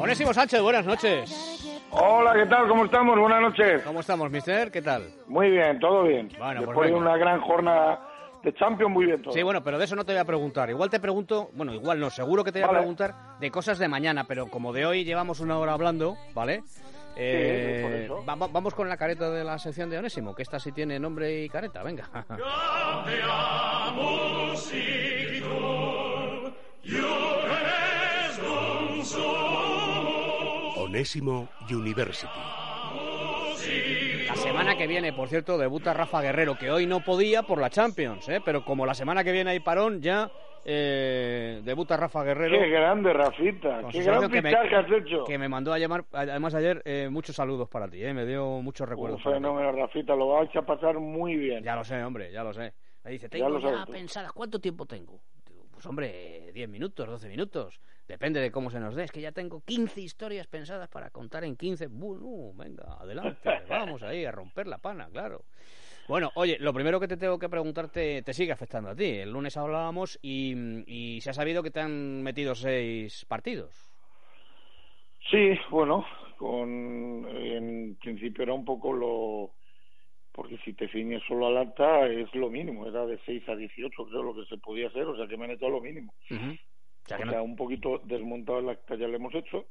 Onésimo 0.00 0.32
Sánchez, 0.32 0.60
buenas 0.62 0.86
noches. 0.86 1.30
Hola, 1.90 2.32
¿qué 2.34 2.46
tal? 2.46 2.68
¿Cómo 2.68 2.84
estamos? 2.84 3.18
Buenas 3.18 3.40
noches. 3.42 3.82
¿Cómo 3.82 4.00
estamos, 4.00 4.30
mister? 4.30 4.70
¿Qué 4.70 4.80
tal? 4.80 5.10
Muy 5.26 5.50
bien, 5.50 5.78
todo 5.78 6.04
bien. 6.04 6.28
Bueno, 6.38 6.60
pues 6.64 6.68
Después 6.68 6.88
de 6.88 6.94
venga. 6.94 7.08
una 7.10 7.16
gran 7.18 7.40
jornada 7.40 8.06
de 8.42 8.54
Champions, 8.54 8.92
muy 8.92 9.06
bien 9.06 9.20
todo. 9.20 9.34
Sí, 9.34 9.42
bueno, 9.42 9.62
pero 9.62 9.78
de 9.78 9.84
eso 9.84 9.96
no 9.96 10.04
te 10.04 10.12
voy 10.12 10.20
a 10.20 10.24
preguntar. 10.24 10.70
Igual 10.70 10.88
te 10.88 11.00
pregunto, 11.00 11.50
bueno, 11.52 11.74
igual 11.74 12.00
no, 12.00 12.08
seguro 12.10 12.44
que 12.44 12.52
te 12.52 12.60
voy 12.60 12.68
a 12.68 12.78
preguntar 12.78 13.14
de 13.40 13.50
cosas 13.50 13.78
de 13.78 13.88
mañana, 13.88 14.24
pero 14.24 14.46
como 14.46 14.72
de 14.72 14.86
hoy 14.86 15.04
llevamos 15.04 15.40
una 15.40 15.58
hora 15.58 15.72
hablando, 15.74 16.16
¿vale? 16.32 16.62
Eh, 17.16 17.80
por 17.82 17.92
eso. 18.20 18.24
va- 18.26 18.36
va- 18.36 18.46
vamos 18.52 18.72
con 18.72 18.88
la 18.88 18.96
careta 18.96 19.28
de 19.30 19.42
la 19.44 19.58
sección 19.58 19.90
de 19.90 19.98
Onésimo, 19.98 20.34
que 20.34 20.42
esta 20.42 20.58
sí 20.60 20.70
tiene 20.72 20.98
nombre 20.98 21.42
y 21.42 21.48
careta, 21.48 21.82
venga. 21.82 22.08
Onésimo 30.90 31.48
University. 31.70 32.26
La 34.26 34.34
semana 34.34 34.76
que 34.76 34.88
viene, 34.88 35.12
por 35.12 35.28
cierto, 35.28 35.56
debuta 35.56 35.94
Rafa 35.94 36.20
Guerrero, 36.20 36.58
que 36.58 36.68
hoy 36.72 36.84
no 36.86 36.98
podía 37.04 37.44
por 37.44 37.60
la 37.60 37.70
Champions, 37.70 38.28
¿eh? 38.28 38.40
pero 38.44 38.64
como 38.64 38.84
la 38.84 38.94
semana 38.94 39.22
que 39.22 39.30
viene 39.30 39.50
hay 39.52 39.60
parón, 39.60 40.00
ya 40.02 40.28
eh, 40.64 41.60
debuta 41.62 41.96
Rafa 41.96 42.24
Guerrero. 42.24 42.58
Qué 42.58 42.68
grande, 42.70 43.12
Rafita. 43.12 43.82
Qué 43.92 44.02
gran 44.02 44.28
que 44.28 44.42
me- 44.42 44.50
fichaje 44.50 44.74
has 44.74 44.90
hecho. 44.90 45.22
Que 45.24 45.38
me 45.38 45.48
mandó 45.48 45.72
a 45.72 45.78
llamar, 45.78 46.04
además 46.12 46.56
ayer, 46.56 46.82
eh, 46.84 47.08
muchos 47.08 47.36
saludos 47.36 47.68
para 47.68 47.86
ti, 47.88 48.02
¿eh? 48.04 48.12
me 48.12 48.26
dio 48.26 48.44
muchos 48.60 48.84
Un 48.86 48.90
recuerdos. 48.90 49.22
ti. 49.22 49.28
fenómeno, 49.30 49.70
Rafita. 49.70 50.16
Lo 50.16 50.30
vais 50.30 50.50
a 50.56 50.62
pasar 50.62 50.98
muy 50.98 51.36
bien. 51.36 51.62
Ya 51.62 51.76
lo 51.76 51.84
sé, 51.84 52.02
hombre, 52.02 52.32
ya 52.32 52.42
lo 52.42 52.52
sé. 52.52 52.72
Me 53.04 53.12
dice, 53.12 53.26
Ya 53.30 53.46
tengo 53.46 53.60
ya, 53.60 53.84
tú. 53.86 53.92
pensadas, 53.92 54.32
¿cuánto 54.32 54.58
tiempo 54.60 54.86
tengo? 54.86 55.20
Pues 55.80 55.88
hombre, 55.88 56.52
10 56.52 56.68
minutos, 56.68 57.08
12 57.08 57.26
minutos. 57.26 57.80
Depende 58.06 58.38
de 58.38 58.50
cómo 58.52 58.70
se 58.70 58.78
nos 58.78 58.94
dé. 58.94 59.04
Es 59.04 59.10
que 59.10 59.22
ya 59.22 59.32
tengo 59.32 59.62
15 59.62 60.02
historias 60.02 60.46
pensadas 60.46 60.90
para 60.90 61.08
contar 61.08 61.42
en 61.42 61.56
15. 61.56 61.86
Bueno, 61.86 62.52
venga, 62.52 62.98
adelante. 63.00 63.48
Vamos 63.66 64.02
ahí 64.02 64.26
a 64.26 64.30
romper 64.30 64.66
la 64.66 64.76
pana, 64.76 65.08
claro. 65.10 65.46
Bueno, 66.06 66.32
oye, 66.34 66.58
lo 66.60 66.74
primero 66.74 67.00
que 67.00 67.08
te 67.08 67.16
tengo 67.16 67.38
que 67.38 67.48
preguntarte 67.48 68.20
te 68.20 68.34
sigue 68.34 68.52
afectando 68.52 68.90
a 68.90 68.94
ti. 68.94 69.06
El 69.06 69.32
lunes 69.32 69.56
hablábamos 69.56 70.18
y, 70.20 70.54
y 70.86 71.22
se 71.22 71.30
ha 71.30 71.32
sabido 71.32 71.62
que 71.62 71.70
te 71.70 71.80
han 71.80 72.22
metido 72.22 72.54
seis 72.54 73.24
partidos. 73.24 73.90
Sí, 75.30 75.58
bueno, 75.70 76.04
con 76.36 77.26
en 77.26 77.96
principio 78.02 78.42
era 78.42 78.52
un 78.52 78.66
poco 78.66 78.92
lo 78.92 79.54
porque 80.40 80.56
si 80.64 80.72
te 80.72 80.88
ciñes 80.88 81.22
solo 81.28 81.48
al 81.48 81.58
acta 81.58 82.06
es 82.06 82.34
lo 82.34 82.48
mínimo, 82.48 82.86
era 82.86 83.04
de 83.04 83.18
6 83.26 83.46
a 83.46 83.54
18 83.54 84.06
creo 84.06 84.22
lo 84.22 84.34
que 84.34 84.46
se 84.46 84.56
podía 84.56 84.88
hacer, 84.88 85.02
o 85.02 85.14
sea 85.14 85.26
que 85.28 85.36
me 85.36 85.44
han 85.44 85.50
hecho 85.50 85.68
lo 85.68 85.82
mínimo. 85.82 86.14
Ujú. 86.30 86.52
O 86.52 87.06
sea, 87.06 87.18
que 87.18 87.24
O 87.24 87.26
no, 87.26 87.32
sea, 87.32 87.42
un 87.42 87.56
poquito 87.56 88.00
desmontado 88.04 88.60
el 88.60 88.70
acta 88.70 88.94
ya 88.94 89.06
lo 89.06 89.16
hemos 89.16 89.34
hecho. 89.34 89.66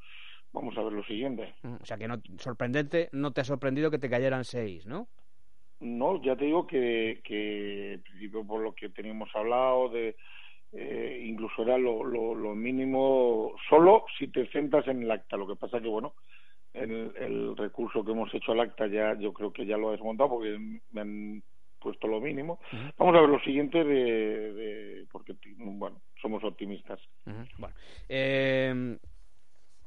Vamos 0.53 0.77
a 0.77 0.83
ver 0.83 0.93
lo 0.93 1.03
siguiente. 1.05 1.55
o 1.63 1.83
sea 1.83 1.97
que 1.97 2.07
no, 2.07 2.21
sorprendente, 2.37 3.09
no 3.13 3.31
te 3.31 3.41
ha 3.41 3.45
sorprendido 3.45 3.89
que 3.89 3.97
te 3.97 4.11
cayeran 4.11 4.43
seis, 4.43 4.85
¿no? 4.85 5.07
No, 5.79 6.21
ya 6.21 6.35
te 6.35 6.45
digo 6.45 6.67
que, 6.67 7.21
que 7.23 7.93
en 7.93 8.03
principio 8.03 8.45
por 8.45 8.61
lo 8.61 8.75
que 8.75 8.89
teníamos 8.89 9.35
hablado 9.35 9.89
de 9.89 10.17
eh, 10.73 11.23
incluso 11.25 11.63
era 11.63 11.79
lo, 11.79 12.03
lo, 12.03 12.35
lo 12.35 12.53
mínimo 12.53 13.55
solo 13.67 14.05
si 14.19 14.27
te 14.27 14.45
centras 14.51 14.87
en 14.87 15.01
el 15.01 15.09
acta. 15.09 15.35
Lo 15.35 15.47
que 15.47 15.55
pasa 15.55 15.81
que 15.81 15.87
bueno, 15.87 16.13
el, 16.73 17.11
el 17.17 17.57
recurso 17.57 18.03
que 18.03 18.11
hemos 18.11 18.33
hecho 18.33 18.51
al 18.51 18.61
acta 18.61 18.87
ya 18.87 19.17
yo 19.19 19.33
creo 19.33 19.51
que 19.51 19.65
ya 19.65 19.77
lo 19.77 19.89
ha 19.89 19.91
desmontado 19.93 20.29
porque 20.29 20.57
me 20.91 21.01
han 21.01 21.43
puesto 21.79 22.07
lo 22.07 22.19
mínimo. 22.19 22.59
Vamos 22.97 23.15
a 23.15 23.21
ver 23.21 23.29
lo 23.29 23.39
siguiente 23.39 23.83
de, 23.83 24.53
de 24.53 25.07
porque 25.11 25.35
bueno 25.57 26.01
somos 26.21 26.43
optimistas. 26.43 26.99
Bueno, 27.57 27.75
eh, 28.07 28.97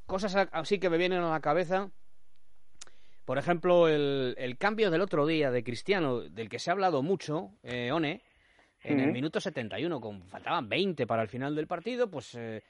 cosas 0.07 0.49
así 0.53 0.79
que 0.79 0.91
me 0.91 0.99
vienen 0.99 1.21
a 1.21 1.31
la 1.31 1.41
cabeza. 1.41 1.91
Por 3.25 3.39
ejemplo, 3.39 3.89
el, 3.89 4.35
el 4.37 4.59
cambio 4.59 4.91
del 4.91 5.01
otro 5.01 5.27
día 5.27 5.53
de 5.53 5.63
Cristiano, 5.63 6.21
del 6.21 6.49
que 6.49 6.59
se 6.59 6.71
ha 6.71 6.73
hablado 6.73 7.03
mucho, 7.03 7.51
eh, 7.63 7.93
One, 7.93 8.21
en 8.83 8.99
el 8.99 9.13
minuto 9.13 9.41
71, 9.41 10.01
con 10.01 10.23
faltaban 10.25 10.69
20 10.69 11.07
para 11.07 11.23
el 11.23 11.29
final 11.29 11.55
del 11.55 11.69
partido, 11.69 12.11
pues 12.11 12.35
eh, 12.35 12.63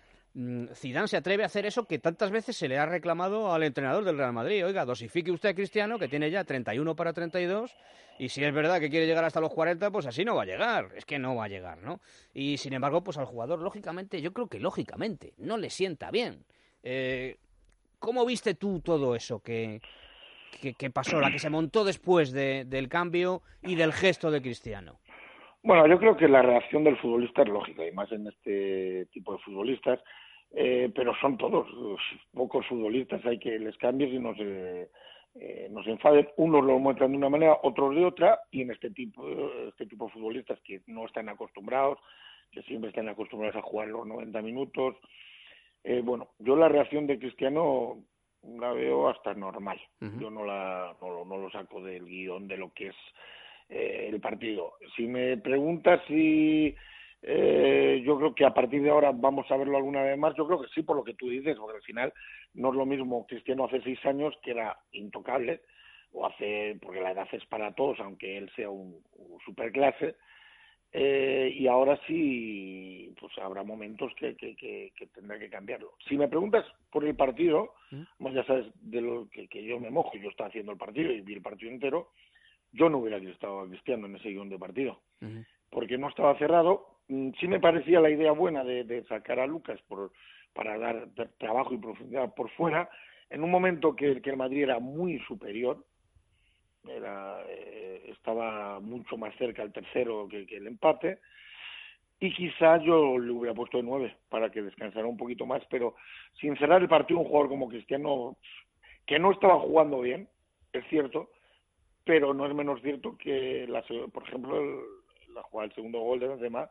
Zidane 0.75 1.09
se 1.09 1.17
atreve 1.19 1.43
a 1.43 1.47
hacer 1.47 1.67
eso 1.67 1.85
que 1.87 1.99
tantas 1.99 2.31
veces 2.31 2.57
se 2.57 2.67
le 2.69 2.79
ha 2.79 2.87
reclamado 2.87 3.53
al 3.53 3.63
entrenador 3.65 4.05
del 4.05 4.17
Real 4.17 4.33
Madrid. 4.33 4.65
Oiga, 4.65 4.85
dosifique 4.85 5.31
usted 5.31 5.51
a 5.51 5.55
Cristiano, 5.55 5.99
que 5.99 6.09
tiene 6.09 6.31
ya 6.31 6.43
31 6.45 6.97
para 6.97 7.13
32, 7.13 7.75
y 8.19 8.29
si 8.31 8.43
es 8.43 8.53
verdad 8.55 8.81
que 8.81 8.89
quiere 8.89 9.07
llegar 9.07 9.25
hasta 9.25 9.41
los 9.41 9.53
40, 9.53 9.91
pues 9.91 10.07
así 10.07 10.25
no 10.25 10.35
va 10.35 10.43
a 10.43 10.47
llegar. 10.47 10.89
Es 10.97 11.05
que 11.05 11.19
no 11.19 11.35
va 11.37 11.45
a 11.45 11.49
llegar, 11.49 11.79
¿no? 11.83 12.01
Y 12.33 12.57
sin 12.57 12.73
embargo, 12.73 13.05
pues 13.05 13.19
al 13.19 13.27
jugador, 13.27 13.59
lógicamente, 13.61 14.23
yo 14.23 14.33
creo 14.33 14.47
que 14.47 14.59
lógicamente, 14.59 15.35
no 15.39 15.59
le 15.59 15.69
sienta 15.69 16.11
bien. 16.11 16.45
Eh, 16.83 17.37
¿Cómo 17.99 18.25
viste 18.25 18.55
tú 18.55 18.81
todo 18.81 19.15
eso 19.15 19.41
que, 19.41 19.81
que, 20.61 20.91
pasó, 20.91 21.21
la 21.21 21.31
que 21.31 21.39
se 21.39 21.51
montó 21.51 21.85
después 21.85 22.33
de- 22.33 22.65
del 22.67 22.89
cambio 22.89 23.43
y 23.63 23.75
del 23.75 23.93
gesto 23.93 24.31
de 24.31 24.41
Cristiano? 24.43 24.99
Bueno, 25.63 25.87
yo 25.87 25.99
creo 25.99 26.17
que 26.17 26.29
la 26.29 26.43
reacción 26.43 26.83
del 26.85 26.97
futbolista 26.99 27.43
es 27.43 27.49
lógica, 27.49 27.87
y 27.87 27.93
más 27.93 28.11
en 28.13 28.27
este 28.27 29.07
tipo 29.13 29.33
de 29.33 29.39
futbolistas, 29.41 30.01
eh, 30.51 30.91
pero 30.95 31.15
son 31.21 31.39
todos, 31.39 31.69
pocos 32.35 32.67
futbolistas 32.67 33.25
hay 33.25 33.39
que 33.39 33.59
les 33.59 33.77
cambies 33.79 34.13
y 34.13 34.19
no 34.19 34.35
se, 34.35 34.91
eh, 35.37 35.69
no 35.71 35.83
se 35.85 35.91
enfaden. 35.93 36.29
Unos 36.37 36.65
lo 36.65 36.79
muestran 36.79 37.13
de 37.13 37.17
una 37.19 37.29
manera, 37.31 37.59
otros 37.63 37.95
de 37.95 38.05
otra, 38.05 38.41
y 38.51 38.63
en 38.63 38.71
este 38.73 38.91
tipo, 38.91 39.25
este 39.69 39.87
tipo 39.87 40.07
de 40.07 40.13
futbolistas 40.13 40.61
que 40.63 40.83
no 40.89 41.07
están 41.07 41.29
acostumbrados, 41.29 41.99
que 42.51 42.63
siempre 42.65 42.91
están 42.91 43.09
acostumbrados 43.09 43.57
a 43.57 43.63
jugar 43.63 43.89
los 43.89 44.07
90 44.07 44.43
minutos. 44.43 44.97
eh, 45.85 46.01
bueno, 46.05 46.29
yo 46.39 46.55
la 46.55 46.69
reacción 46.69 47.07
de 47.09 47.19
Cristiano 47.19 47.99
la 48.43 48.73
veo 48.73 49.09
hasta 49.09 49.35
normal. 49.35 49.81
Yo 50.21 50.31
no, 50.31 50.45
la, 50.45 50.95
no, 51.01 51.09
lo- 51.09 51.25
no 51.25 51.37
lo 51.39 51.51
saco 51.51 51.81
del 51.83 52.05
guion 52.07 52.47
de 52.47 52.57
lo 52.57 52.73
que 52.73 52.89
es 52.89 52.97
eh, 53.73 54.09
el 54.13 54.21
partido. 54.21 54.75
Si 54.95 55.07
me 55.07 55.37
preguntas 55.39 56.01
si 56.07 56.75
eh, 57.23 58.03
yo 58.05 58.19
creo 58.19 58.35
que 58.35 58.45
a 58.45 58.53
partir 58.53 58.83
de 58.83 58.91
ahora 58.91 59.13
vamos 59.13 59.51
a 59.51 59.57
verlo 59.57 59.77
alguna 59.77 60.03
vez 60.03 60.19
más, 60.19 60.35
yo 60.37 60.47
creo 60.47 60.61
que 60.61 60.69
sí, 60.75 60.83
por 60.83 60.97
lo 60.97 61.05
que 61.05 61.15
tú 61.15 61.29
dices, 61.29 61.57
porque 61.57 61.77
al 61.77 61.83
final 61.83 62.13
no 62.55 62.71
es 62.71 62.75
lo 62.75 62.85
mismo 62.85 63.27
Cristiano 63.27 63.65
hace 63.65 63.81
seis 63.81 64.05
años, 64.05 64.35
que 64.43 64.51
era 64.51 64.77
intocable, 64.93 65.63
o 66.13 66.27
hace, 66.27 66.77
porque 66.83 67.01
la 67.01 67.13
edad 67.13 67.29
es 67.33 67.45
para 67.47 67.73
todos, 67.73 67.99
aunque 68.01 68.37
él 68.37 68.51
sea 68.55 68.69
un, 68.69 69.01
un 69.15 69.41
superclase, 69.41 70.17
eh, 70.95 71.55
y 71.57 71.67
ahora 71.69 71.99
sí, 72.07 73.15
pues 73.19 73.33
habrá 73.39 73.63
momentos 73.63 74.13
que, 74.17 74.37
que, 74.37 74.55
que, 74.55 74.93
que 74.95 75.07
tendrá 75.07 75.39
que 75.39 75.49
cambiarlo. 75.49 75.95
Si 76.07 76.19
me 76.19 76.29
preguntas 76.29 76.67
por 76.91 77.07
el 77.07 77.17
partido, 77.17 77.73
pues 78.19 78.35
ya 78.35 78.45
sabes 78.45 78.67
de 78.83 79.01
lo 79.01 79.29
que, 79.31 79.49
que 79.49 79.65
yo 79.65 79.81
me 79.81 79.91
mojo, 79.91 80.19
yo 80.19 80.29
estaba 80.29 80.49
haciendo 80.49 80.73
el 80.73 80.79
partido 80.79 81.11
y 81.11 81.23
vi 81.23 81.35
el 81.35 81.41
partido 81.41 81.71
entero, 81.71 82.11
yo 82.73 82.89
no 82.89 82.99
hubiera 82.99 83.19
estado 83.19 83.61
a 83.61 83.69
Cristiano 83.69 84.07
en 84.07 84.17
ese 84.17 84.31
guion 84.31 84.49
de 84.49 84.59
partido, 84.59 85.01
porque 85.71 85.99
no 85.99 86.09
estaba 86.09 86.37
cerrado. 86.39 86.99
Mm, 87.09 87.31
Sí 87.39 87.47
me 87.49 87.61
parecía 87.61 88.01
la 88.01 88.11
idea 88.11 88.33
buena 88.33 88.65
de, 88.65 88.85
de 88.85 89.05
sacar 89.05 89.39
a 89.41 89.47
Lucas 89.47 89.81
por, 89.89 90.11
para 90.53 90.79
dar 90.79 91.09
tra- 91.15 91.31
trabajo 91.39 91.75
y 91.75 91.79
profundidad 91.79 92.35
por 92.35 92.51
fuera, 92.51 92.89
en 93.31 93.43
un 93.43 93.51
momento 93.51 93.95
que, 93.97 94.21
que 94.21 94.31
el 94.31 94.37
Madrid 94.37 94.65
era 94.65 94.79
muy 94.79 95.19
superior, 95.21 95.85
era, 96.89 97.41
eh, 97.49 98.07
estaba 98.09 98.81
mucho 98.81 99.17
más 99.17 99.35
cerca 99.37 99.63
el 99.63 99.73
tercero 99.73 100.27
que, 100.29 100.47
que 100.47 100.57
el 100.57 100.67
empate, 100.67 101.19
y 102.21 102.33
quizás 102.33 102.83
yo 102.85 103.19
le 103.19 103.33
hubiera 103.33 103.55
puesto 103.55 103.79
de 103.79 103.83
nueve 103.83 104.17
para 104.29 104.51
que 104.51 104.63
descansara 104.63 105.07
un 105.07 105.17
poquito 105.17 105.45
más, 105.47 105.63
pero 105.71 105.95
sin 106.41 106.57
cerrar 106.57 106.81
el 106.83 106.89
partido 106.89 107.21
un 107.21 107.27
jugador 107.27 107.49
como 107.49 107.69
Cristiano, 107.69 108.37
que 109.07 109.19
no 109.19 109.33
estaba 109.33 109.59
jugando 109.59 110.01
bien, 110.01 110.29
es 110.73 110.85
cierto, 110.89 111.31
pero 112.05 112.35
no 112.35 112.47
es 112.47 112.55
menos 112.55 112.81
cierto 112.83 113.17
que, 113.17 113.67
la, 113.69 113.83
por 114.13 114.23
ejemplo, 114.25 114.61
el- 114.61 115.35
la 115.35 115.43
jugada 115.45 115.69
del 115.69 115.75
segundo 115.77 116.01
gol 116.01 116.21
de 116.21 116.29
Benzema 116.29 116.69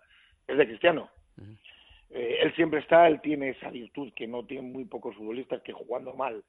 es 0.48 0.58
de 0.58 0.68
Cristiano. 0.68 1.10
Eh, 2.12 2.38
él 2.42 2.54
siempre 2.56 2.80
está, 2.82 3.08
él 3.08 3.22
tiene 3.22 3.50
esa 3.50 3.70
virtud 3.70 4.12
que 4.16 4.28
no 4.28 4.46
tienen 4.46 4.72
muy 4.72 4.86
pocos 4.86 5.16
futbolistas, 5.16 5.62
que 5.62 5.72
jugando 5.74 6.14
mal 6.14 6.44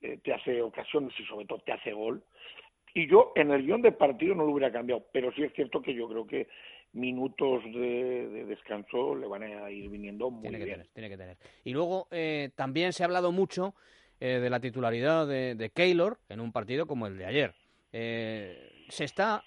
eh, 0.00 0.18
te 0.22 0.32
hace 0.32 0.60
ocasiones 0.62 1.12
y 1.18 1.24
sobre 1.26 1.46
todo 1.46 1.58
te 1.60 1.72
hace 1.72 1.92
gol. 1.92 2.22
Y 2.94 3.06
yo 3.08 3.32
en 3.34 3.50
el 3.50 3.62
guion 3.64 3.82
de 3.82 3.92
partido 3.92 4.34
no 4.34 4.44
lo 4.44 4.52
hubiera 4.52 4.72
cambiado, 4.72 5.04
pero 5.12 5.32
sí 5.32 5.42
es 5.42 5.52
cierto 5.54 5.82
que 5.82 5.94
yo 5.94 6.08
creo 6.08 6.26
que 6.26 6.48
minutos 6.92 7.62
de, 7.64 8.28
de 8.28 8.44
descanso 8.44 9.14
le 9.16 9.26
van 9.26 9.42
a 9.42 9.70
ir 9.70 9.88
viniendo 9.90 10.30
muy 10.30 10.42
Tiene 10.42 10.58
que 10.58 10.64
bien. 10.64 10.76
tener, 10.78 10.92
tiene 10.92 11.08
que 11.08 11.16
tener. 11.16 11.36
Y 11.64 11.72
luego 11.72 12.06
eh, 12.10 12.50
también 12.54 12.92
se 12.92 13.02
ha 13.02 13.06
hablado 13.06 13.32
mucho 13.32 13.74
eh, 14.20 14.38
de 14.40 14.48
la 14.50 14.60
titularidad 14.60 15.26
de, 15.26 15.54
de 15.56 15.70
Keylor 15.70 16.18
en 16.28 16.40
un 16.40 16.52
partido 16.52 16.86
como 16.86 17.06
el 17.06 17.18
de 17.18 17.26
ayer. 17.26 17.54
Eh, 17.96 18.86
se 18.88 19.04
está 19.04 19.44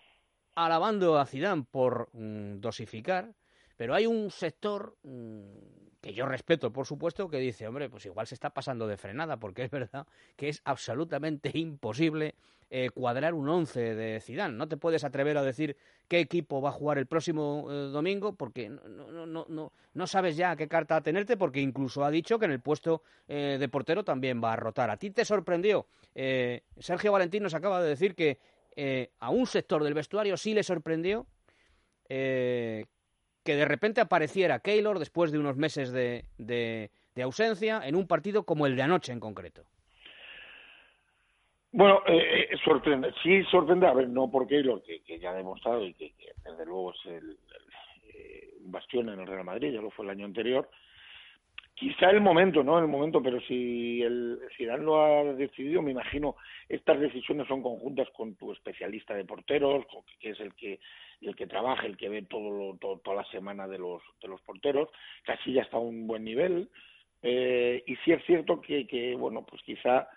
alabando 0.55 1.19
a 1.19 1.25
Zidane 1.25 1.65
por 1.69 2.07
mm, 2.13 2.61
dosificar, 2.61 3.35
pero 3.75 3.93
hay 3.93 4.07
un 4.07 4.31
sector 4.31 4.97
mm, 5.03 5.76
que 6.01 6.13
yo 6.13 6.25
respeto, 6.25 6.71
por 6.71 6.85
supuesto, 6.85 7.29
que 7.29 7.37
dice, 7.37 7.67
hombre, 7.67 7.89
pues 7.89 8.05
igual 8.05 8.27
se 8.27 8.35
está 8.35 8.51
pasando 8.51 8.87
de 8.87 8.97
frenada, 8.97 9.37
porque 9.37 9.63
es 9.63 9.71
verdad 9.71 10.05
que 10.35 10.49
es 10.49 10.61
absolutamente 10.63 11.51
imposible 11.53 12.35
eh, 12.69 12.89
cuadrar 12.89 13.33
un 13.33 13.47
once 13.47 13.95
de 13.95 14.19
Zidane. 14.19 14.57
No 14.57 14.67
te 14.67 14.75
puedes 14.75 15.05
atrever 15.05 15.37
a 15.37 15.43
decir 15.43 15.77
qué 16.09 16.19
equipo 16.19 16.61
va 16.61 16.69
a 16.69 16.73
jugar 16.73 16.97
el 16.97 17.05
próximo 17.05 17.65
eh, 17.69 17.73
domingo, 17.91 18.33
porque 18.33 18.67
no, 18.67 19.25
no, 19.25 19.45
no, 19.47 19.71
no, 19.93 20.07
sabes 20.07 20.35
ya 20.35 20.51
a 20.51 20.57
qué 20.57 20.67
carta 20.67 20.99
tenerte, 21.01 21.37
porque 21.37 21.61
incluso 21.61 22.03
ha 22.03 22.11
dicho 22.11 22.37
que 22.37 22.45
en 22.45 22.51
el 22.51 22.59
puesto 22.59 23.03
eh, 23.29 23.55
de 23.57 23.69
portero 23.69 24.03
también 24.03 24.43
va 24.43 24.51
a 24.51 24.57
rotar. 24.57 24.89
¿A 24.89 24.97
ti 24.97 25.11
te 25.11 25.23
sorprendió? 25.23 25.87
Sergio 26.13 27.11
Valentín 27.11 27.43
nos 27.43 27.53
acaba 27.53 27.81
de 27.81 27.89
decir 27.89 28.15
que 28.15 28.39
a 29.19 29.29
un 29.29 29.45
sector 29.45 29.83
del 29.83 29.93
vestuario 29.93 30.35
sí 30.35 30.55
le 30.55 30.63
sorprendió 30.63 31.27
que 33.47 33.55
de 33.55 33.63
repente 33.63 34.01
apareciera 34.01 34.59
Keylor 34.59 34.99
después 34.99 35.31
de 35.31 35.39
unos 35.39 35.55
meses 35.55 35.93
de, 35.93 36.25
de, 36.37 37.23
ausencia 37.23 37.79
en 37.85 37.95
un 37.95 38.05
partido 38.05 38.43
como 38.43 38.67
el 38.67 38.75
de 38.75 38.81
anoche 38.81 39.13
en 39.13 39.21
concreto. 39.21 39.63
Bueno, 41.71 42.01
eh, 42.07 42.49
eh, 42.51 42.57
sorprende, 42.65 43.13
sí 43.23 43.41
sorprende, 43.45 43.87
a 43.87 43.93
ver, 43.93 44.09
no 44.09 44.29
por 44.29 44.47
Keylor, 44.47 44.83
que, 44.83 45.17
ya 45.17 45.29
ha 45.29 45.33
demostrado 45.33 45.85
y 45.85 45.93
que, 45.93 46.13
desde 46.43 46.65
luego 46.65 46.91
es 46.91 47.05
el, 47.05 47.37
eh, 48.13 48.49
bastión 48.65 49.07
en 49.07 49.21
el 49.21 49.27
Real 49.27 49.45
Madrid, 49.45 49.71
ya 49.71 49.81
lo 49.81 49.91
fue 49.91 50.03
el 50.03 50.11
año 50.11 50.25
anterior, 50.25 50.69
quizá 51.77 52.09
el 52.09 52.21
momento, 52.21 52.63
¿no? 52.63 52.79
El 52.79 52.87
momento, 52.87 53.21
pero 53.21 53.39
si 53.41 54.01
el 54.01 54.39
Dan 54.59 54.85
lo 54.85 55.01
ha 55.01 55.23
decidido, 55.35 55.81
me 55.81 55.91
imagino 55.91 56.35
estas 56.67 56.99
decisiones 56.99 57.47
son 57.47 57.61
conjuntas 57.61 58.09
con 58.11 58.35
tu 58.35 58.51
especialista 58.51 59.13
de 59.13 59.25
porteros, 59.25 59.85
que 60.19 60.31
es 60.31 60.39
el 60.39 60.53
que 60.55 60.79
el 61.21 61.35
que 61.35 61.47
trabaja, 61.47 61.85
el 61.85 61.97
que 61.97 62.09
ve 62.09 62.23
todo, 62.23 62.77
toda 62.77 63.15
la 63.15 63.25
semana 63.25 63.67
de 63.67 63.77
los 63.77 64.01
de 64.21 64.27
los 64.27 64.41
porteros. 64.41 64.89
Casi 65.23 65.53
ya 65.53 65.61
está 65.61 65.77
a 65.77 65.81
un 65.81 66.07
buen 66.07 66.23
nivel 66.23 66.69
eh, 67.21 67.83
y 67.85 67.95
sí 67.97 68.11
es 68.11 68.23
cierto 68.25 68.61
que, 68.61 68.85
que 68.87 69.15
bueno, 69.15 69.45
pues 69.45 69.61
quizá 69.63 70.07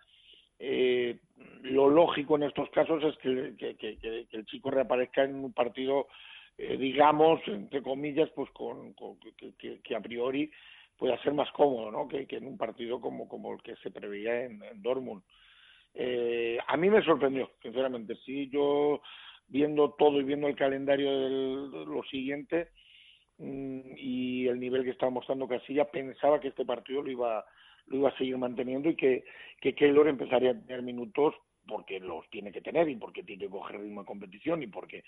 eh, 0.58 1.18
lo 1.62 1.88
lógico 1.88 2.36
en 2.36 2.44
estos 2.44 2.68
casos 2.70 3.02
es 3.02 3.16
que, 3.18 3.54
que, 3.76 4.26
el 4.32 4.44
chico 4.46 4.70
reaparezca 4.70 5.24
en 5.24 5.36
un 5.36 5.52
partido, 5.52 6.08
eh, 6.58 6.76
digamos, 6.76 7.40
entre 7.46 7.82
comillas, 7.82 8.28
pues 8.30 8.50
con, 8.50 8.94
que, 9.58 9.96
a 9.96 10.00
priori 10.00 10.50
pueda 11.00 11.16
ser 11.22 11.32
más 11.32 11.50
cómodo, 11.52 11.90
¿no? 11.90 12.06
Que, 12.06 12.26
en 12.28 12.46
un 12.46 12.58
partido 12.58 13.00
como, 13.00 13.26
como 13.26 13.54
el 13.54 13.62
que 13.62 13.74
se 13.76 13.90
preveía 13.90 14.44
en, 14.44 14.60
Dortmund. 14.82 15.22
Eh, 15.94 16.58
a 16.68 16.76
mí 16.76 16.90
me 16.90 17.02
sorprendió, 17.02 17.50
sinceramente. 17.62 18.14
Sí, 18.26 18.50
yo 18.50 19.00
viendo 19.48 19.94
todo 19.98 20.20
y 20.20 20.24
viendo 20.24 20.46
el 20.46 20.54
calendario 20.54 21.10
de 21.70 21.86
lo 21.86 22.02
siguiente 22.04 22.68
mm, 23.38 23.80
y 23.96 24.46
el 24.46 24.60
nivel 24.60 24.84
que 24.84 24.90
estaba 24.90 25.10
mostrando 25.10 25.48
Casilla, 25.48 25.90
pensaba 25.90 26.38
que 26.38 26.48
este 26.48 26.66
partido 26.66 27.02
lo 27.02 27.10
iba, 27.10 27.46
lo 27.86 27.96
iba 27.96 28.10
a 28.10 28.18
seguir 28.18 28.36
manteniendo 28.36 28.90
y 28.90 28.94
que, 28.94 29.24
que 29.58 29.74
Keylor 29.74 30.06
empezaría 30.06 30.50
a 30.50 30.60
tener 30.60 30.82
minutos 30.82 31.34
porque 31.66 31.98
los 31.98 32.28
tiene 32.28 32.52
que 32.52 32.60
tener 32.60 32.86
y 32.90 32.96
porque 32.96 33.22
tiene 33.22 33.44
que 33.44 33.50
coger 33.50 33.80
ritmo 33.80 34.02
de 34.02 34.06
competición 34.06 34.62
y 34.62 34.66
porque, 34.66 35.02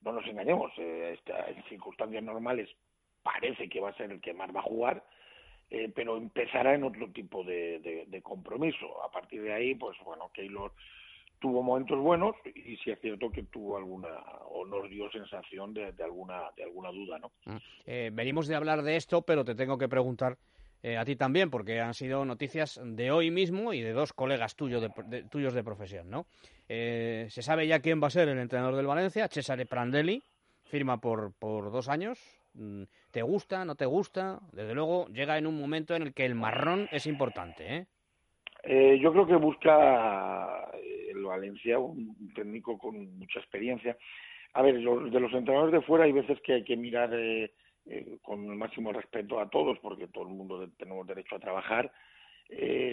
no 0.00 0.10
nos 0.10 0.26
engañemos, 0.26 0.72
eh, 0.78 1.16
en 1.24 1.62
circunstancias 1.68 2.22
normales 2.24 2.68
parece 3.22 3.68
que 3.68 3.80
va 3.80 3.90
a 3.90 3.96
ser 3.96 4.10
el 4.10 4.20
que 4.20 4.34
más 4.34 4.54
va 4.54 4.58
a 4.58 4.64
jugar 4.64 5.04
eh, 5.70 5.90
pero 5.94 6.16
empezará 6.16 6.74
en 6.74 6.82
otro 6.82 7.10
tipo 7.12 7.44
de, 7.44 8.06
de, 8.08 8.22
compromiso. 8.22 9.02
A 9.04 9.10
partir 9.10 9.42
de 9.42 9.52
ahí, 9.52 9.74
pues 9.76 9.96
bueno, 10.04 10.28
Keylor 10.34 10.72
tuvo 11.38 11.62
momentos 11.62 11.98
buenos 11.98 12.34
y 12.44 12.76
sí 12.78 12.90
es 12.90 13.00
cierto 13.00 13.30
que 13.30 13.44
tuvo 13.44 13.76
alguna 13.76 14.08
o 14.50 14.66
nos 14.66 14.90
dio 14.90 15.08
sensación 15.12 15.72
de, 15.72 15.94
alguna 16.02 16.50
de 16.56 16.64
alguna 16.64 16.90
duda, 16.90 17.20
¿no? 17.20 17.30
Mm. 17.46 17.56
Eh, 17.86 18.10
venimos 18.12 18.48
de 18.48 18.56
hablar 18.56 18.82
de 18.82 18.96
esto, 18.96 19.22
pero 19.22 19.44
te 19.44 19.54
tengo 19.54 19.78
que 19.78 19.88
preguntar 19.88 20.38
eh, 20.82 20.96
a 20.96 21.04
ti 21.04 21.14
también, 21.14 21.50
porque 21.50 21.80
han 21.80 21.94
sido 21.94 22.24
noticias 22.24 22.80
de 22.82 23.12
hoy 23.12 23.30
mismo 23.30 23.72
y 23.72 23.80
de 23.80 23.92
dos 23.92 24.12
colegas 24.12 24.56
tuyos 24.56 24.82
de, 24.82 25.22
tuyos 25.24 25.54
de 25.54 25.62
profesión, 25.62 26.10
¿no? 26.10 26.26
se 26.68 27.42
sabe 27.42 27.66
ya 27.66 27.80
quién 27.80 28.00
va 28.00 28.06
a 28.06 28.10
ser 28.10 28.28
el 28.28 28.38
entrenador 28.38 28.76
del 28.76 28.86
Valencia, 28.86 29.26
Cesare 29.26 29.66
Prandelli, 29.66 30.22
firma 30.62 31.00
por, 31.00 31.32
por 31.32 31.72
dos 31.72 31.88
años, 31.88 32.39
¿Te 33.10 33.22
gusta? 33.22 33.64
¿No 33.64 33.74
te 33.74 33.86
gusta? 33.86 34.40
Desde 34.52 34.74
luego 34.74 35.06
llega 35.08 35.38
en 35.38 35.46
un 35.46 35.58
momento 35.58 35.94
en 35.94 36.02
el 36.02 36.14
que 36.14 36.24
el 36.24 36.34
marrón 36.34 36.88
es 36.92 37.06
importante, 37.06 37.76
¿eh? 37.76 37.86
eh 38.64 38.98
yo 39.00 39.12
creo 39.12 39.26
que 39.26 39.36
busca 39.36 40.70
eh, 40.74 41.08
el 41.10 41.22
Valencia 41.22 41.78
un 41.78 42.32
técnico 42.34 42.78
con 42.78 43.18
mucha 43.18 43.38
experiencia. 43.40 43.96
A 44.52 44.62
ver, 44.62 44.74
de 44.74 45.20
los 45.20 45.32
entrenadores 45.32 45.72
de 45.72 45.82
fuera 45.82 46.04
hay 46.04 46.12
veces 46.12 46.40
que 46.40 46.54
hay 46.54 46.64
que 46.64 46.76
mirar 46.76 47.10
eh, 47.14 47.52
con 48.22 48.44
el 48.44 48.56
máximo 48.56 48.92
respeto 48.92 49.40
a 49.40 49.48
todos, 49.48 49.78
porque 49.78 50.08
todo 50.08 50.24
el 50.24 50.34
mundo 50.34 50.68
tenemos 50.76 51.06
derecho 51.06 51.36
a 51.36 51.40
trabajar. 51.40 51.92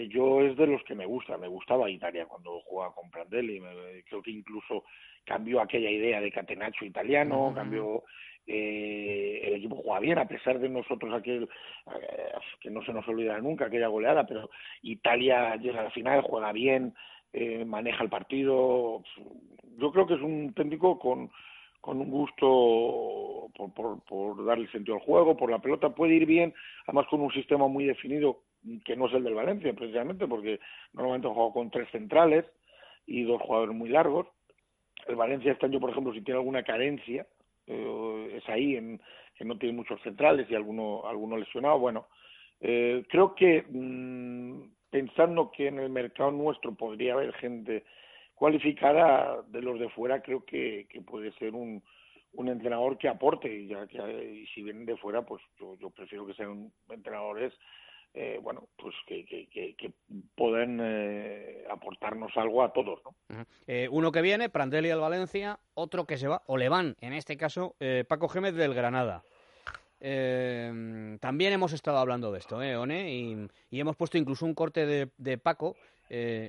yo 0.08 0.40
es 0.42 0.56
de 0.56 0.66
los 0.68 0.82
que 0.84 0.94
me 0.94 1.04
gusta, 1.04 1.36
me 1.36 1.48
gustaba 1.48 1.90
Italia 1.90 2.26
cuando 2.26 2.60
jugaba 2.60 2.94
con 2.94 3.10
Prandelli, 3.10 3.60
creo 4.08 4.22
que 4.22 4.30
incluso 4.30 4.84
cambió 5.24 5.60
aquella 5.60 5.90
idea 5.90 6.20
de 6.20 6.30
catenaccio 6.30 6.86
italiano, 6.86 7.52
cambió 7.54 8.04
eh, 8.48 9.42
el 9.44 9.54
equipo 9.56 9.76
juega 9.76 10.00
bien, 10.00 10.18
a 10.18 10.26
pesar 10.26 10.58
de 10.58 10.70
nosotros 10.70 11.12
aquel, 11.12 11.44
eh, 11.44 12.32
que 12.60 12.70
no 12.70 12.82
se 12.82 12.94
nos 12.94 13.06
olvida 13.06 13.38
nunca 13.38 13.66
aquella 13.66 13.88
goleada, 13.88 14.26
pero 14.26 14.48
Italia 14.82 15.54
llega 15.56 15.82
al 15.82 15.92
final, 15.92 16.22
juega 16.22 16.50
bien, 16.52 16.94
eh, 17.34 17.66
maneja 17.66 18.02
el 18.02 18.08
partido. 18.08 19.02
Yo 19.76 19.92
creo 19.92 20.06
que 20.06 20.14
es 20.14 20.22
un 20.22 20.54
técnico 20.54 20.98
con, 20.98 21.30
con 21.82 22.00
un 22.00 22.10
gusto 22.10 23.50
por, 23.54 23.74
por, 23.74 24.02
por 24.04 24.44
darle 24.46 24.66
sentido 24.68 24.96
al 24.96 25.02
juego, 25.02 25.36
por 25.36 25.50
la 25.50 25.58
pelota, 25.58 25.90
puede 25.90 26.14
ir 26.14 26.24
bien, 26.24 26.54
además 26.86 27.06
con 27.10 27.20
un 27.20 27.32
sistema 27.32 27.68
muy 27.68 27.84
definido 27.84 28.40
que 28.86 28.96
no 28.96 29.08
es 29.08 29.14
el 29.14 29.24
del 29.24 29.34
Valencia, 29.34 29.74
precisamente, 29.74 30.26
porque 30.26 30.58
normalmente 30.94 31.28
juega 31.28 31.52
con 31.52 31.70
tres 31.70 31.88
centrales 31.90 32.46
y 33.06 33.24
dos 33.24 33.42
jugadores 33.42 33.76
muy 33.76 33.90
largos. 33.90 34.26
El 35.06 35.16
Valencia 35.16 35.52
este 35.52 35.66
año, 35.66 35.80
por 35.80 35.90
ejemplo, 35.90 36.14
si 36.14 36.22
tiene 36.22 36.40
alguna 36.40 36.62
carencia, 36.62 37.26
eh, 37.68 38.36
es 38.36 38.48
ahí, 38.48 38.76
en, 38.76 39.00
que 39.34 39.44
no 39.44 39.58
tiene 39.58 39.76
muchos 39.76 40.00
centrales 40.02 40.50
y 40.50 40.54
alguno, 40.54 41.06
alguno 41.06 41.36
lesionado. 41.36 41.78
Bueno, 41.78 42.08
eh, 42.60 43.04
creo 43.08 43.34
que 43.34 43.64
mm, 43.68 44.62
pensando 44.90 45.50
que 45.50 45.68
en 45.68 45.78
el 45.78 45.90
mercado 45.90 46.30
nuestro 46.30 46.74
podría 46.74 47.14
haber 47.14 47.32
gente 47.34 47.84
cualificada 48.34 49.42
de 49.48 49.62
los 49.62 49.78
de 49.78 49.88
fuera, 49.90 50.22
creo 50.22 50.44
que, 50.44 50.86
que 50.88 51.00
puede 51.00 51.32
ser 51.32 51.54
un, 51.54 51.82
un 52.34 52.48
entrenador 52.48 52.98
que 52.98 53.08
aporte 53.08 53.52
y, 53.52 53.68
ya, 53.68 53.86
que, 53.86 53.98
y 53.98 54.46
si 54.48 54.62
vienen 54.62 54.86
de 54.86 54.96
fuera, 54.96 55.22
pues 55.22 55.42
yo, 55.58 55.76
yo 55.78 55.90
prefiero 55.90 56.26
que 56.26 56.34
sean 56.34 56.72
entrenadores 56.88 57.52
eh, 58.14 58.38
bueno, 58.42 58.68
pues 58.76 58.94
que, 59.06 59.24
que, 59.24 59.74
que, 59.76 59.92
pueden 60.34 60.80
eh, 60.82 61.64
aportarnos 61.70 62.36
algo 62.36 62.62
a 62.62 62.72
todos. 62.72 63.00
¿no? 63.04 63.44
Eh, 63.66 63.88
uno 63.90 64.10
que 64.10 64.22
viene, 64.22 64.48
Prandelli 64.48 64.90
al 64.90 65.00
Valencia, 65.00 65.58
otro 65.74 66.04
que 66.04 66.16
se 66.16 66.28
va, 66.28 66.42
o 66.46 66.56
le 66.56 66.68
van, 66.68 66.96
en 67.00 67.12
este 67.12 67.36
caso, 67.36 67.74
Paco 68.08 68.28
Gémez 68.28 68.54
del 68.54 68.74
Granada. 68.74 69.22
también 70.00 71.52
hemos 71.52 71.72
estado 71.72 71.98
hablando 71.98 72.32
de 72.32 72.38
esto, 72.38 72.62
¿eh, 72.62 72.76
One? 72.76 73.12
Y, 73.12 73.48
hemos 73.80 73.96
puesto 73.96 74.18
incluso 74.18 74.46
un 74.46 74.54
corte 74.54 74.86
de, 74.86 75.10
de 75.18 75.38
Paco. 75.38 75.76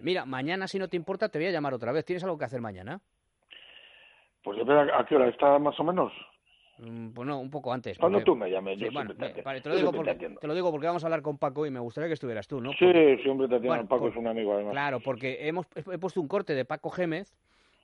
mira, 0.02 0.26
mañana, 0.26 0.68
si 0.68 0.80
no 0.80 0.88
te 0.88 0.98
importa, 0.98 1.30
te 1.30 1.40
voy 1.40 1.48
a 1.48 1.52
llamar 1.52 1.74
otra 1.74 1.92
vez. 1.92 2.06
¿Tienes 2.06 2.24
algo 2.24 2.38
que 2.38 2.46
hacer 2.46 2.62
mañana? 2.62 3.00
Pues 4.44 4.58
a 4.60 5.06
qué 5.06 5.16
hora 5.16 5.28
está 5.28 5.60
más 5.60 5.80
o 5.80 5.84
menos. 5.84 6.14
Mm, 6.80 7.10
pues 7.10 7.28
no, 7.28 7.40
un 7.40 7.50
poco 7.50 7.74
antes. 7.74 7.98
Cuando 7.98 8.24
tú 8.24 8.36
me 8.36 8.50
llames, 8.50 8.80
yo 8.80 8.88
te, 8.88 9.70
lo 9.70 9.76
digo 9.76 9.92
porque, 9.92 10.16
te, 10.16 10.48
lo 10.48 10.54
digo 10.56 10.72
porque, 10.72 10.88
vamos 10.88 11.04
a 11.04 11.08
hablar 11.08 11.22
con 11.22 11.38
Paco 11.38 11.66
y 11.66 11.72
me 11.72 11.80
gustaría 11.80 12.08
que 12.08 12.14
estuvieras 12.14 12.48
tú, 12.48 12.62
¿no? 12.62 12.72
Sí, 12.74 12.86
siempre 13.22 13.48
te 13.48 13.56
atiendo. 13.56 13.86
Paco 13.88 14.08
es 14.08 14.16
un 14.16 14.28
amigo, 14.28 14.54
además. 14.54 14.72
Claro, 14.72 15.00
porque 15.02 15.48
hemos, 15.48 15.68
he 15.76 15.98
puesto 15.98 16.22
un 16.22 16.28
corte 16.28 16.54
de 16.54 16.64
Paco 16.64 16.90
Gémez 16.90 17.36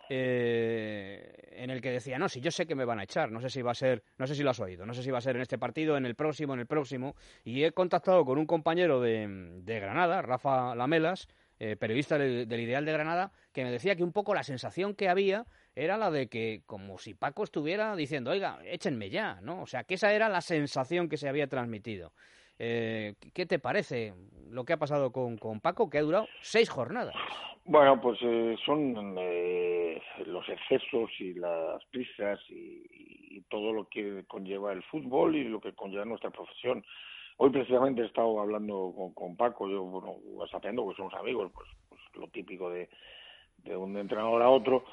eh, 0.10 1.34
en 1.58 1.70
el 1.72 1.82
que 1.82 1.92
decía, 1.92 2.18
no, 2.18 2.30
si 2.30 2.40
yo 2.40 2.52
sé 2.52 2.66
que 2.66 2.76
me 2.76 2.86
van 2.86 3.00
a 3.00 3.04
echar, 3.04 3.32
no 3.32 3.42
sé 3.42 3.50
si 3.50 3.62
va 3.62 3.72
a 3.72 3.76
ser, 3.76 4.04
no 4.18 4.28
sé 4.28 4.36
si 4.36 4.44
lo 4.44 4.52
has 4.52 4.60
oído, 4.60 4.86
no 4.86 4.94
sé 4.94 5.04
si 5.04 5.12
va 5.12 5.18
a 5.18 5.22
ser 5.22 5.36
en 5.36 5.42
este 5.42 5.58
partido, 5.58 5.98
en 5.98 6.06
el 6.06 6.16
próximo, 6.16 6.54
en 6.54 6.62
el 6.62 6.68
próximo, 6.68 7.16
y 7.44 7.64
he 7.64 7.72
contactado 7.72 8.24
con 8.24 8.38
un 8.38 8.46
compañero 8.46 9.02
de, 9.02 9.28
de 9.64 9.80
Granada, 9.80 10.22
Rafa 10.22 10.76
Lamelas, 10.76 11.28
eh, 11.58 11.78
periodista 11.78 12.18
del, 12.18 12.52
Ideal 12.60 12.84
de 12.84 12.92
Granada, 12.92 13.32
que 13.54 13.64
me 13.64 13.72
decía 13.72 13.96
que 13.96 14.04
un 14.04 14.12
poco 14.12 14.36
la 14.36 14.44
sensación 14.44 14.94
que 14.94 15.08
había 15.08 15.46
era 15.76 15.98
la 15.98 16.10
de 16.10 16.28
que 16.28 16.62
como 16.66 16.98
si 16.98 17.14
Paco 17.14 17.44
estuviera 17.44 17.96
diciendo, 17.96 18.32
oiga, 18.32 18.60
échenme 18.66 19.10
ya, 19.10 19.40
¿no? 19.42 19.62
O 19.62 19.68
sea, 19.68 19.84
que 19.84 19.96
esa 19.96 20.14
era 20.14 20.30
la 20.30 20.42
sensación 20.42 21.10
que 21.10 21.18
se 21.18 21.28
había 21.28 21.48
transmitido. 21.48 22.14
Eh, 22.58 23.16
¿Qué 23.34 23.46
te 23.46 23.60
parece 23.60 24.14
lo 24.50 24.64
que 24.64 24.74
ha 24.74 24.78
pasado 24.78 25.12
con, 25.12 25.38
con 25.38 25.60
Paco, 25.60 25.90
que 25.90 25.98
ha 25.98 26.02
durado 26.02 26.28
seis 26.40 26.70
jornadas? 26.70 27.14
Bueno, 27.66 28.00
pues 28.00 28.20
eh, 28.22 28.56
son 28.66 29.16
eh, 29.18 30.02
los 30.26 30.48
excesos 30.48 31.10
y 31.20 31.34
las 31.34 31.84
prisas 31.86 32.40
y, 32.50 33.04
todo 33.50 33.74
lo 33.74 33.88
que 33.90 34.24
conlleva 34.28 34.72
el 34.72 34.82
fútbol 34.84 35.36
y 35.36 35.44
lo 35.44 35.60
que 35.60 35.74
conlleva 35.74 36.06
nuestra 36.06 36.32
profesión. 36.32 36.84
Hoy 37.38 37.50
precisamente 37.52 38.02
he 38.02 38.06
estado 38.06 38.40
hablando 38.40 38.94
con, 38.96 39.14
con 39.14 39.36
Paco, 39.36 39.70
yo, 39.70 39.84
bueno, 39.84 40.16
sabiendo 40.50 40.88
que 40.88 40.96
somos 40.96 41.14
amigos, 41.14 41.52
pues, 41.54 41.68
pues 41.90 42.02
lo 42.16 42.28
típico 42.30 42.70
de, 42.70 42.90
de 43.58 43.76
un 43.76 43.98
entrenador 43.98 44.42
a 44.42 44.50
otro, 44.50 44.86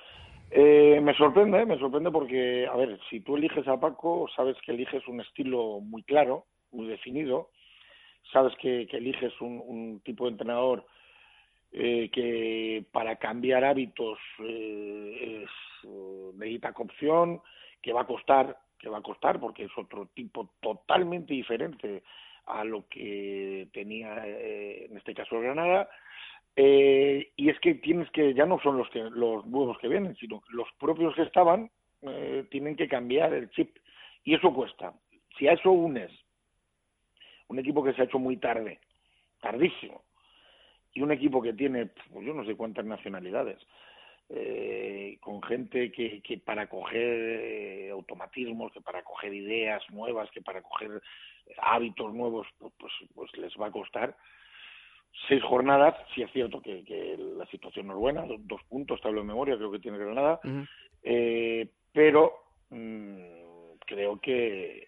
eh, 0.54 1.00
me 1.00 1.14
sorprende, 1.14 1.64
me 1.64 1.78
sorprende 1.78 2.10
porque, 2.10 2.66
a 2.66 2.76
ver, 2.76 2.98
si 3.08 3.20
tú 3.20 3.36
eliges 3.36 3.66
a 3.66 3.80
Paco, 3.80 4.28
sabes 4.36 4.56
que 4.64 4.72
eliges 4.72 5.06
un 5.08 5.20
estilo 5.20 5.80
muy 5.80 6.02
claro, 6.02 6.44
muy 6.72 6.86
definido, 6.86 7.50
sabes 8.32 8.54
que, 8.56 8.82
eliges 8.92 9.32
un, 9.40 10.00
tipo 10.04 10.24
de 10.24 10.32
entrenador 10.32 10.84
eh, 11.72 12.10
que 12.12 12.84
para 12.92 13.16
cambiar 13.16 13.64
hábitos 13.64 14.18
eh, 14.40 15.42
es, 15.42 15.88
necesita 16.34 16.74
opción, 16.76 17.40
que 17.80 17.94
va 17.94 18.02
a 18.02 18.06
costar, 18.06 18.58
que 18.78 18.90
va 18.90 18.98
a 18.98 19.02
costar 19.02 19.40
porque 19.40 19.64
es 19.64 19.78
otro 19.78 20.06
tipo 20.14 20.50
totalmente 20.60 21.32
diferente 21.32 22.02
a 22.44 22.62
lo 22.64 22.86
que 22.88 23.68
tenía 23.72 24.26
en 24.26 24.96
este 24.98 25.14
caso 25.14 25.36
el 25.36 25.88
Granada. 26.56 27.24
y 27.36 27.48
es 27.48 27.60
que 27.60 27.74
tienes 27.76 28.10
que, 28.10 28.34
ya 28.34 28.46
no 28.46 28.60
son 28.60 28.78
los, 28.78 28.88
que, 28.90 29.00
los 29.00 29.46
nuevos 29.46 29.78
que 29.78 29.88
vienen, 29.88 30.16
sino 30.16 30.42
los 30.50 30.68
propios 30.78 31.14
que 31.14 31.22
estaban 31.22 31.70
tienen 32.50 32.74
que 32.74 32.88
cambiar 32.88 33.32
el 33.32 33.48
chip. 33.50 33.76
Y 34.24 34.34
eso 34.34 34.52
cuesta. 34.52 34.92
Si 35.38 35.46
a 35.46 35.52
eso 35.52 35.70
unes 35.70 36.10
un 37.52 37.58
equipo 37.58 37.84
que 37.84 37.92
se 37.92 38.02
ha 38.02 38.04
hecho 38.06 38.18
muy 38.18 38.38
tarde, 38.38 38.80
tardísimo, 39.40 40.02
y 40.94 41.02
un 41.02 41.12
equipo 41.12 41.42
que 41.42 41.52
tiene, 41.52 41.86
pues 42.10 42.26
yo 42.26 42.34
no 42.34 42.44
sé 42.44 42.54
cuántas 42.54 42.84
nacionalidades, 42.84 43.58
eh, 44.30 45.18
con 45.20 45.42
gente 45.42 45.92
que, 45.92 46.22
que 46.22 46.38
para 46.38 46.68
coger 46.68 47.02
eh, 47.02 47.90
automatismos, 47.90 48.72
que 48.72 48.80
para 48.80 49.02
coger 49.02 49.34
ideas 49.34 49.82
nuevas, 49.90 50.30
que 50.30 50.40
para 50.40 50.62
coger 50.62 51.02
hábitos 51.58 52.14
nuevos, 52.14 52.46
pues, 52.58 52.72
pues, 52.78 52.92
pues 53.14 53.36
les 53.36 53.52
va 53.60 53.66
a 53.66 53.72
costar 53.72 54.16
seis 55.28 55.42
jornadas. 55.42 55.94
Sí 56.14 56.22
es 56.22 56.30
cierto 56.32 56.60
que, 56.60 56.84
que 56.84 57.16
la 57.36 57.46
situación 57.46 57.86
no 57.86 57.94
es 57.94 57.98
buena, 57.98 58.24
dos, 58.26 58.62
puntos, 58.68 59.00
tablo 59.00 59.20
de 59.20 59.26
memoria, 59.26 59.56
creo 59.56 59.70
que 59.70 59.78
tiene 59.78 59.98
Granada, 59.98 60.40
eh, 61.02 61.68
pero 61.92 62.32
mm, 62.70 63.76
creo 63.86 64.20
que, 64.20 64.86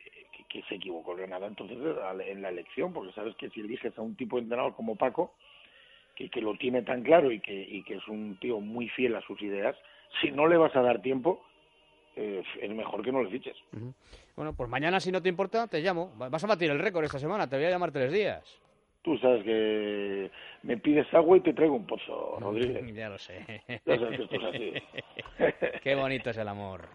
que 0.48 0.62
se 0.62 0.76
equivocó 0.76 1.14
Granada 1.14 1.46
entonces 1.46 1.78
en 2.26 2.42
la 2.42 2.48
elección, 2.48 2.92
porque 2.92 3.12
sabes 3.12 3.34
que 3.36 3.50
si 3.50 3.60
eliges 3.60 3.96
a 3.98 4.02
un 4.02 4.16
tipo 4.16 4.36
de 4.36 4.42
entrenador 4.42 4.74
como 4.74 4.96
Paco, 4.96 5.34
que, 6.14 6.30
que 6.30 6.40
lo 6.40 6.56
tiene 6.56 6.82
tan 6.82 7.02
claro 7.02 7.32
y 7.32 7.40
que, 7.40 7.52
y 7.52 7.82
que 7.82 7.96
es 7.96 8.08
un 8.08 8.38
tío 8.40 8.60
muy 8.60 8.88
fiel 8.90 9.16
a 9.16 9.22
sus 9.22 9.40
ideas, 9.42 9.76
si 10.20 10.30
no 10.30 10.46
le 10.46 10.56
vas 10.56 10.74
a 10.76 10.82
dar 10.82 11.02
tiempo, 11.02 11.42
eh, 12.16 12.42
es 12.60 12.70
mejor 12.70 13.02
que 13.02 13.10
no 13.10 13.22
le 13.22 13.30
fiches. 13.30 13.56
Bueno, 14.36 14.54
pues 14.54 14.70
mañana, 14.70 15.00
si 15.00 15.10
no 15.10 15.20
te 15.20 15.28
importa, 15.28 15.66
te 15.66 15.80
llamo. 15.80 16.12
Vas 16.16 16.44
a 16.44 16.46
batir 16.46 16.70
el 16.70 16.78
récord 16.78 17.04
esta 17.04 17.18
semana, 17.18 17.48
te 17.48 17.56
voy 17.56 17.64
a 17.64 17.70
llamar 17.70 17.90
tres 17.90 18.12
días. 18.12 18.60
Tú 19.04 19.18
sabes 19.18 19.44
que 19.44 20.30
me 20.62 20.78
pides 20.78 21.06
agua 21.12 21.36
y 21.36 21.40
te 21.40 21.52
traigo 21.52 21.76
un 21.76 21.86
pozo, 21.86 22.38
Rodríguez. 22.40 22.92
ya 22.94 23.10
lo 23.10 23.18
sé. 23.18 23.62
Ya 23.86 23.98
sabes 23.98 24.16
que 24.16 24.24
esto 24.24 24.36
es 24.36 24.44
así. 24.44 24.72
Qué 25.82 25.94
bonito 25.94 26.30
es 26.30 26.38
el 26.38 26.48
amor 26.48 26.88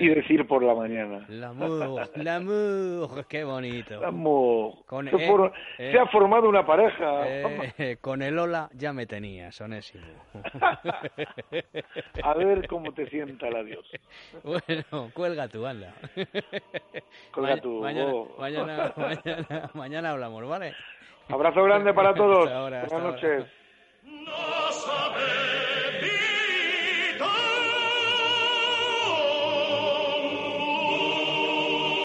y 0.00 0.08
decir 0.08 0.46
por 0.46 0.62
la 0.62 0.74
mañana. 0.74 1.24
L'amour, 1.28 2.08
l'amour, 2.16 3.26
qué 3.26 3.44
bonito. 3.44 4.00
L'amour. 4.00 4.74
Se, 4.88 5.16
eh, 5.16 5.52
eh, 5.78 5.92
se, 5.92 5.98
ha 5.98 6.06
formado 6.06 6.48
una 6.48 6.64
pareja. 6.64 7.22
Eh, 7.26 7.98
con 8.00 8.22
el 8.22 8.38
hola 8.38 8.68
ya 8.72 8.92
me 8.92 9.06
tenías, 9.06 9.60
Onésimo. 9.60 10.06
A 12.22 12.34
ver 12.34 12.66
cómo 12.68 12.92
te 12.92 13.08
sienta 13.08 13.48
el 13.48 13.56
adiós. 13.56 13.90
Bueno, 14.42 15.10
cuelga 15.14 15.48
tu 15.48 15.66
anda. 15.66 15.94
Cuelga 17.32 17.60
tu. 17.60 17.80
Mañana, 17.80 18.12
mañana, 18.38 18.94
mañana, 18.96 19.70
mañana 19.74 20.10
hablamos, 20.10 20.46
¿vale? 20.48 20.74
Abrazo 21.28 21.62
grande 21.62 21.92
para 21.92 22.14
todos. 22.14 22.48
Buenas 22.50 23.02
noches. 23.02 23.44